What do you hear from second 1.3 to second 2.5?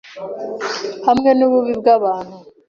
n’ububi bw abantu